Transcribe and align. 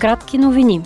Кратки 0.00 0.38
новини. 0.38 0.82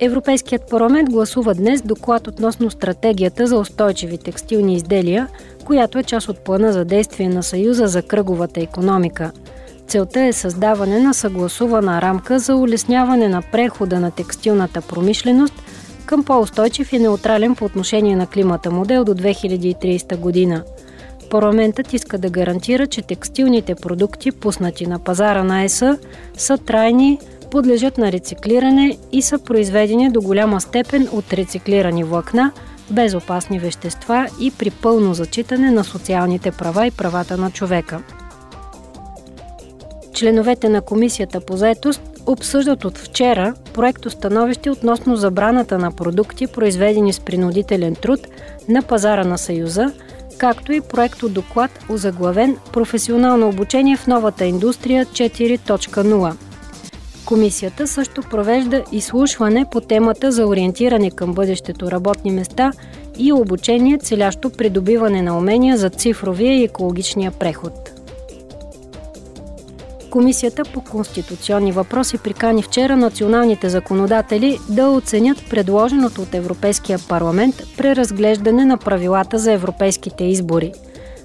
Европейският 0.00 0.70
парламент 0.70 1.10
гласува 1.10 1.54
днес 1.54 1.82
доклад 1.82 2.26
относно 2.26 2.70
стратегията 2.70 3.46
за 3.46 3.58
устойчиви 3.58 4.18
текстилни 4.18 4.74
изделия, 4.74 5.28
която 5.64 5.98
е 5.98 6.02
част 6.02 6.28
от 6.28 6.38
плана 6.38 6.72
за 6.72 6.84
действие 6.84 7.28
на 7.28 7.42
Съюза 7.42 7.86
за 7.86 8.02
кръговата 8.02 8.60
економика. 8.60 9.30
Целта 9.86 10.20
е 10.20 10.32
създаване 10.32 11.00
на 11.00 11.14
съгласувана 11.14 12.02
рамка 12.02 12.38
за 12.38 12.56
улесняване 12.56 13.28
на 13.28 13.42
прехода 13.52 14.00
на 14.00 14.10
текстилната 14.10 14.80
промишленост 14.80 15.54
към 16.06 16.24
по-устойчив 16.24 16.92
и 16.92 16.98
неутрален 16.98 17.54
по 17.54 17.64
отношение 17.64 18.16
на 18.16 18.26
климата 18.26 18.70
модел 18.70 19.04
до 19.04 19.14
2030 19.14 20.16
година. 20.16 20.62
Парламентът 21.30 21.92
иска 21.92 22.18
да 22.18 22.30
гарантира, 22.30 22.86
че 22.86 23.02
текстилните 23.02 23.74
продукти, 23.74 24.32
пуснати 24.32 24.86
на 24.86 24.98
пазара 24.98 25.44
на 25.44 25.62
ЕСА, 25.62 25.98
са 26.36 26.58
трайни, 26.58 27.18
подлежат 27.50 27.98
на 27.98 28.12
рециклиране 28.12 28.98
и 29.12 29.22
са 29.22 29.38
произведени 29.38 30.10
до 30.10 30.20
голяма 30.20 30.60
степен 30.60 31.08
от 31.12 31.32
рециклирани 31.32 32.04
влакна, 32.04 32.52
без 32.90 33.14
опасни 33.14 33.58
вещества 33.58 34.28
и 34.40 34.50
при 34.50 34.70
пълно 34.70 35.14
зачитане 35.14 35.70
на 35.70 35.84
социалните 35.84 36.50
права 36.50 36.86
и 36.86 36.90
правата 36.90 37.36
на 37.36 37.50
човека. 37.50 38.02
Членовете 40.14 40.68
на 40.68 40.80
Комисията 40.80 41.40
по 41.40 41.56
заетост 41.56 42.02
обсъждат 42.26 42.84
от 42.84 42.98
вчера 42.98 43.54
проекто 43.74 44.10
становище 44.10 44.70
относно 44.70 45.16
забраната 45.16 45.78
на 45.78 45.92
продукти, 45.92 46.46
произведени 46.46 47.12
с 47.12 47.20
принудителен 47.20 47.94
труд 47.94 48.20
на 48.68 48.82
пазара 48.82 49.24
на 49.24 49.38
Съюза, 49.38 49.92
както 50.38 50.72
и 50.72 50.80
проекто 50.80 51.28
доклад 51.28 51.70
озаглавен 51.88 52.56
«Професионално 52.72 53.48
обучение 53.48 53.96
в 53.96 54.06
новата 54.06 54.44
индустрия 54.44 55.06
4.0». 55.06 56.45
Комисията 57.26 57.86
също 57.86 58.22
провежда 58.22 58.84
изслушване 58.92 59.66
по 59.70 59.80
темата 59.80 60.32
за 60.32 60.46
ориентиране 60.46 61.10
към 61.10 61.32
бъдещето 61.34 61.90
работни 61.90 62.30
места 62.30 62.72
и 63.18 63.32
обучение, 63.32 63.98
целящо 63.98 64.50
придобиване 64.50 65.22
на 65.22 65.38
умения 65.38 65.76
за 65.76 65.90
цифровия 65.90 66.54
и 66.54 66.64
екологичния 66.64 67.30
преход. 67.30 67.92
Комисията 70.10 70.62
по 70.64 70.80
конституционни 70.80 71.72
въпроси 71.72 72.18
прикани 72.18 72.62
вчера 72.62 72.96
националните 72.96 73.68
законодатели 73.68 74.58
да 74.68 74.90
оценят 74.90 75.38
предложеното 75.50 76.22
от 76.22 76.34
Европейския 76.34 76.98
парламент 77.08 77.62
преразглеждане 77.76 78.64
на 78.64 78.78
правилата 78.78 79.38
за 79.38 79.52
европейските 79.52 80.24
избори. 80.24 80.72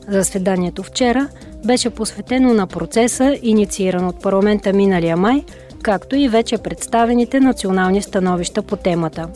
Заседанието 0.08 0.84
вчера 0.84 1.28
беше 1.66 1.90
посветено 1.90 2.54
на 2.54 2.68
процеса, 2.68 3.38
иницииран 3.42 4.08
от 4.08 4.22
парламента 4.22 4.74
миналия 4.74 5.18
май, 5.18 5.44
както 5.82 6.16
и 6.16 6.30
вече 6.30 6.58
представените 6.58 7.40
национални 7.40 8.02
становища 8.02 8.62
по 8.62 8.76
темата. 8.76 9.30